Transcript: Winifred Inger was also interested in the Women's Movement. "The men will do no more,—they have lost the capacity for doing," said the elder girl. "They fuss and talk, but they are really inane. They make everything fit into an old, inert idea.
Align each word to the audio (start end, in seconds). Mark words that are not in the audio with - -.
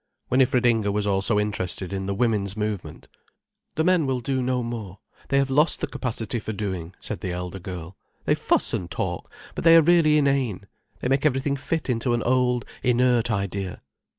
Winifred 0.31 0.65
Inger 0.65 0.91
was 0.91 1.05
also 1.05 1.37
interested 1.39 1.93
in 1.93 2.07
the 2.07 2.15
Women's 2.15 2.57
Movement. 2.57 3.07
"The 3.75 3.83
men 3.83 4.07
will 4.07 4.19
do 4.19 4.41
no 4.41 4.63
more,—they 4.63 5.37
have 5.37 5.51
lost 5.51 5.79
the 5.79 5.85
capacity 5.85 6.39
for 6.39 6.53
doing," 6.53 6.95
said 6.99 7.21
the 7.21 7.31
elder 7.31 7.59
girl. 7.59 7.95
"They 8.25 8.33
fuss 8.33 8.73
and 8.73 8.89
talk, 8.89 9.29
but 9.53 9.63
they 9.63 9.75
are 9.77 9.81
really 9.83 10.17
inane. 10.17 10.65
They 11.01 11.07
make 11.07 11.23
everything 11.23 11.55
fit 11.55 11.87
into 11.87 12.15
an 12.15 12.23
old, 12.23 12.65
inert 12.81 13.29
idea. 13.29 13.79